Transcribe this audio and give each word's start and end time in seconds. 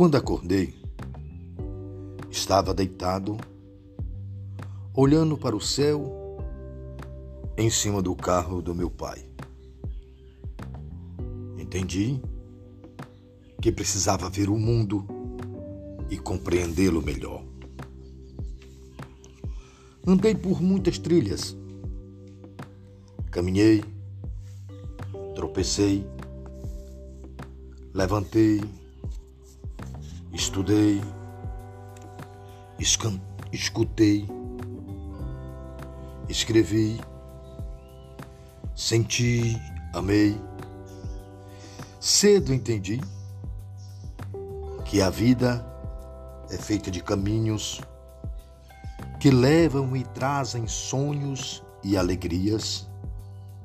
Quando 0.00 0.16
acordei, 0.16 0.74
estava 2.30 2.72
deitado, 2.72 3.36
olhando 4.94 5.36
para 5.36 5.54
o 5.54 5.60
céu 5.60 6.38
em 7.54 7.68
cima 7.68 8.00
do 8.00 8.16
carro 8.16 8.62
do 8.62 8.74
meu 8.74 8.88
pai. 8.88 9.22
Entendi 11.58 12.18
que 13.60 13.70
precisava 13.70 14.30
ver 14.30 14.48
o 14.48 14.56
mundo 14.56 15.06
e 16.08 16.16
compreendê-lo 16.16 17.02
melhor. 17.02 17.44
Andei 20.06 20.34
por 20.34 20.62
muitas 20.62 20.98
trilhas, 20.98 21.54
caminhei, 23.30 23.84
tropecei, 25.34 26.06
levantei, 27.92 28.79
estudei, 30.32 31.00
escutei, 33.52 34.28
escrevi, 36.28 37.00
senti, 38.74 39.60
amei. 39.92 40.40
Cedo 42.00 42.54
entendi 42.54 43.00
que 44.86 45.02
a 45.02 45.10
vida 45.10 45.66
é 46.50 46.56
feita 46.56 46.90
de 46.90 47.02
caminhos 47.02 47.80
que 49.20 49.30
levam 49.30 49.94
e 49.94 50.02
trazem 50.02 50.66
sonhos 50.66 51.62
e 51.84 51.96
alegrias, 51.96 52.88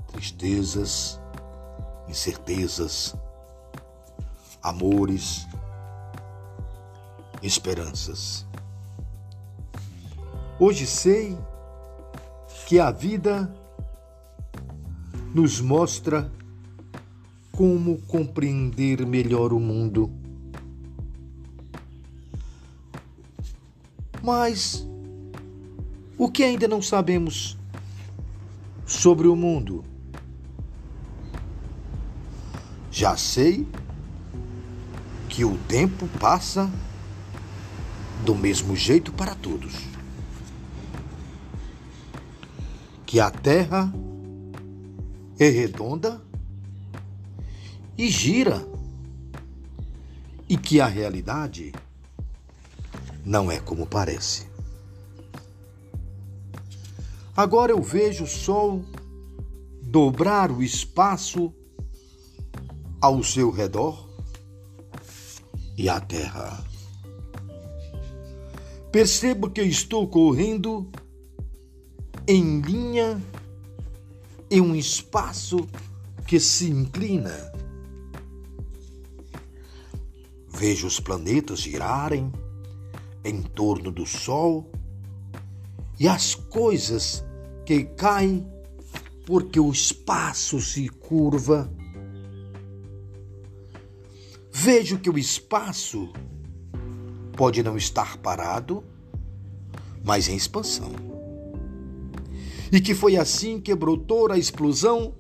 tristezas, 0.08 1.20
incertezas, 2.10 3.16
amores, 4.62 5.48
esperanças. 7.46 8.46
Hoje 10.60 10.88
sei 10.88 11.38
que 12.66 12.80
a 12.80 12.90
vida 12.90 13.54
nos 15.34 15.62
mostra 15.62 16.32
como 17.52 18.02
compreender 18.04 19.06
melhor 19.06 19.54
o 19.54 19.60
mundo. 19.60 20.12
Mas 24.24 24.88
o 26.18 26.32
que 26.32 26.44
ainda 26.44 26.68
não 26.68 26.82
sabemos 26.82 27.58
sobre 28.86 29.28
o 29.28 29.36
mundo? 29.36 29.84
Já 32.90 33.18
sei 33.18 33.68
que 35.28 35.44
o 35.44 35.58
tempo 35.68 36.08
passa 36.18 36.72
do 38.26 38.34
mesmo 38.34 38.76
jeito 38.76 39.14
para 39.14 39.36
todos. 39.36 39.74
Que 43.06 43.20
a 43.20 43.30
Terra 43.30 43.94
é 45.40 45.48
redonda 45.48 46.20
e 47.96 48.10
gira, 48.10 48.68
e 50.50 50.58
que 50.58 50.82
a 50.82 50.88
realidade 50.88 51.72
não 53.24 53.52
é 53.52 53.60
como 53.60 53.86
parece. 53.86 54.48
Agora 57.38 57.72
eu 57.72 57.82
vejo 57.82 58.24
o 58.24 58.28
Sol 58.28 58.84
dobrar 59.84 60.52
o 60.52 60.64
espaço 60.64 61.54
ao 63.00 63.24
seu 63.24 63.52
redor 63.52 64.10
e 65.78 65.88
a 65.90 66.00
Terra 66.00 66.66
Percebo 68.96 69.50
que 69.50 69.62
estou 69.62 70.08
correndo 70.08 70.90
em 72.26 72.62
linha 72.62 73.22
em 74.50 74.62
um 74.62 74.74
espaço 74.74 75.68
que 76.26 76.40
se 76.40 76.70
inclina. 76.70 77.52
Vejo 80.48 80.88
os 80.88 81.02
planetas 81.02 81.60
girarem 81.60 82.32
em 83.26 83.42
torno 83.42 83.92
do 83.92 84.06
Sol 84.06 84.72
e 86.00 86.08
as 86.08 86.34
coisas 86.34 87.22
que 87.66 87.84
caem 87.84 88.48
porque 89.26 89.60
o 89.60 89.74
espaço 89.74 90.62
se 90.62 90.88
curva. 90.88 91.70
Vejo 94.54 94.98
que 95.00 95.10
o 95.10 95.18
espaço 95.18 96.14
pode 97.36 97.62
não 97.62 97.78
estar 97.78 98.18
parado, 98.18 98.84
mas 100.04 100.28
em 100.28 100.36
expansão. 100.36 100.92
E 102.72 102.80
que 102.80 102.96
foi 102.96 103.18
assim 103.18 103.60
que 103.60 103.74
brotou 103.76 104.32
a 104.32 104.38
explosão 104.38 105.14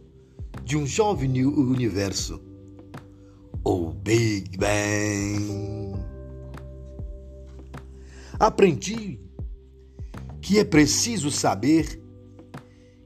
de 0.63 0.77
um 0.77 0.85
jovem 0.85 1.45
universo, 1.45 2.41
o 3.63 3.91
Big 3.91 4.57
Bang. 4.57 5.95
Aprendi 8.39 9.19
que 10.41 10.59
é 10.59 10.63
preciso 10.63 11.31
saber 11.31 12.01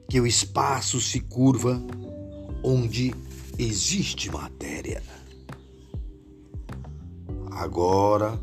que 0.08 0.20
o 0.20 0.26
espaço 0.26 1.00
se 1.00 1.20
curva 1.20 1.80
onde 2.62 3.14
existe 3.58 4.30
matéria. 4.30 5.02
Agora, 7.50 8.38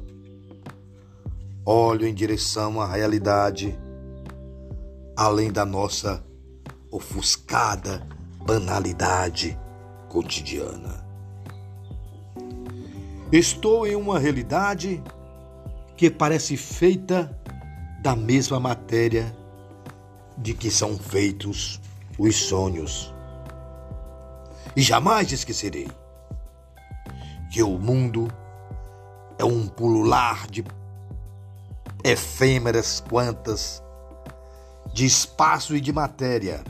olho 1.69 2.07
em 2.07 2.13
direção 2.13 2.79
à 2.79 2.88
realidade, 2.88 3.78
além 5.17 5.51
da 5.51 5.66
nossa 5.66 6.23
ofuscada 6.89 8.07
banalidade 8.45 9.59
cotidiana. 10.07 11.05
Estou 13.29 13.85
em 13.85 13.97
uma 13.97 14.17
realidade 14.17 15.03
que 15.97 16.09
parece 16.09 16.55
feita 16.55 17.38
da 18.01 18.16
mesma 18.16 18.61
matéria 18.61 19.35
de 20.38 20.53
que 20.53 20.72
são 20.72 20.97
feitos 20.97 21.81
os 22.17 22.34
sonhos. 22.38 23.13
E 24.73 24.81
jamais 24.81 25.34
esquecerei 25.34 25.89
que 27.51 27.61
o 27.61 27.78
mundo 27.78 28.29
é 29.38 29.44
um 29.44 29.67
pulular 29.67 30.47
de 30.49 30.63
efêmeras 32.07 33.03
quantas, 33.09 33.84
de 34.94 35.06
espaço 35.06 35.75
e 35.75 35.81
de 35.81 35.91
matéria, 35.91 36.63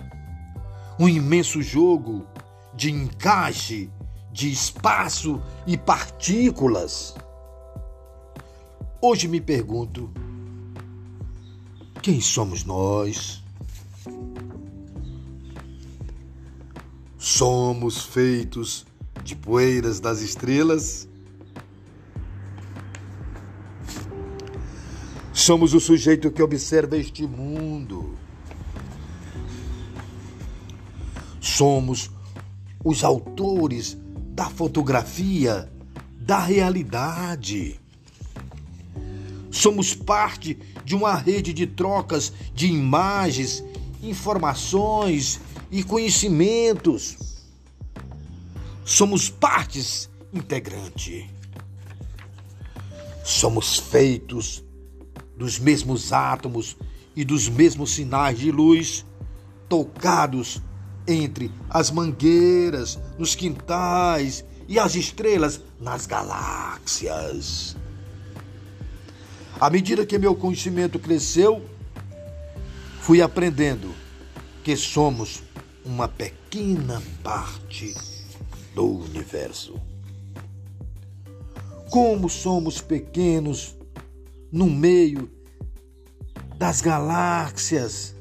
um 0.99 1.07
imenso 1.07 1.61
jogo 1.61 2.25
de 2.73 2.91
encaixe 2.91 3.91
de 4.31 4.51
espaço 4.51 5.41
e 5.65 5.77
partículas. 5.77 7.15
Hoje 8.99 9.27
me 9.27 9.39
pergunto: 9.39 10.11
quem 12.01 12.19
somos 12.19 12.63
nós? 12.63 13.43
Somos 17.17 18.05
feitos 18.05 18.87
de 19.23 19.35
poeiras 19.35 19.99
das 19.99 20.21
estrelas? 20.21 21.07
Somos 25.47 25.73
o 25.73 25.79
sujeito 25.79 26.29
que 26.29 26.43
observa 26.43 26.97
este 26.97 27.25
mundo. 27.25 28.17
Somos 31.39 32.11
os 32.83 33.01
autores 33.01 33.97
da 34.35 34.49
fotografia 34.49 35.71
da 36.19 36.37
realidade. 36.37 37.79
Somos 39.49 39.95
parte 39.95 40.59
de 40.83 40.93
uma 40.93 41.15
rede 41.15 41.53
de 41.53 41.65
trocas 41.65 42.33
de 42.53 42.67
imagens, 42.67 43.63
informações 44.03 45.39
e 45.71 45.81
conhecimentos. 45.81 47.17
Somos 48.83 49.29
partes 49.29 50.09
integrantes. 50.33 51.25
Somos 53.23 53.77
feitos 53.79 54.66
dos 55.37 55.59
mesmos 55.59 56.11
átomos 56.11 56.75
e 57.15 57.23
dos 57.23 57.47
mesmos 57.47 57.91
sinais 57.91 58.37
de 58.39 58.51
luz 58.51 59.05
tocados 59.69 60.61
entre 61.07 61.51
as 61.69 61.89
mangueiras, 61.89 62.99
nos 63.17 63.35
quintais 63.35 64.43
e 64.67 64.77
as 64.77 64.95
estrelas 64.95 65.61
nas 65.79 66.05
galáxias. 66.05 67.77
À 69.59 69.69
medida 69.69 70.05
que 70.05 70.17
meu 70.17 70.35
conhecimento 70.35 70.99
cresceu, 70.99 71.63
fui 72.99 73.21
aprendendo 73.21 73.93
que 74.63 74.75
somos 74.75 75.41
uma 75.85 76.07
pequena 76.07 77.01
parte 77.23 77.95
do 78.75 78.85
universo. 78.85 79.79
Como 81.89 82.29
somos 82.29 82.81
pequenos 82.81 83.76
no 84.51 84.69
meio 84.69 85.29
das 86.57 86.81
galáxias, 86.81 88.15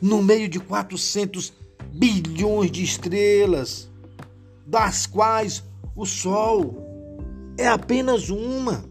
no 0.00 0.22
meio 0.22 0.48
de 0.48 0.58
400 0.58 1.52
bilhões 1.92 2.70
de 2.70 2.82
estrelas, 2.82 3.90
das 4.66 5.06
quais 5.06 5.62
o 5.94 6.06
Sol 6.06 7.54
é 7.58 7.68
apenas 7.68 8.30
uma. 8.30 8.84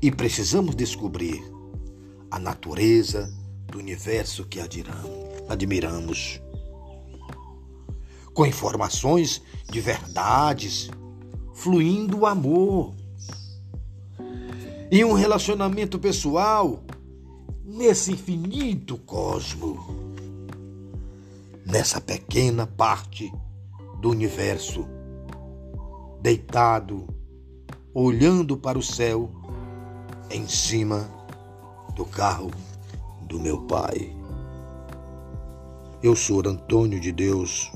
E 0.00 0.10
precisamos 0.10 0.74
descobrir 0.74 1.42
a 2.30 2.38
natureza 2.38 3.32
do 3.66 3.78
universo 3.78 4.46
que 4.46 4.60
admiramos. 5.48 6.40
Com 8.32 8.46
informações 8.46 9.42
de 9.68 9.80
verdades, 9.80 10.88
fluindo 11.52 12.20
o 12.20 12.26
amor. 12.26 12.94
E 14.92 15.04
um 15.04 15.12
relacionamento 15.12 16.00
pessoal 16.00 16.82
nesse 17.64 18.10
infinito 18.10 18.98
cosmo 18.98 19.78
nessa 21.64 22.00
pequena 22.00 22.66
parte 22.66 23.32
do 24.00 24.10
universo, 24.10 24.84
deitado, 26.20 27.06
olhando 27.94 28.56
para 28.56 28.76
o 28.76 28.82
céu, 28.82 29.30
em 30.28 30.48
cima 30.48 31.08
do 31.94 32.04
carro 32.04 32.50
do 33.22 33.38
meu 33.38 33.62
pai. 33.62 34.12
Eu 36.02 36.16
sou 36.16 36.42
Antônio 36.44 36.98
de 36.98 37.12
Deus, 37.12 37.70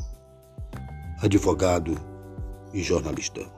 advogado 1.22 1.96
e 2.72 2.82
jornalista. 2.82 3.53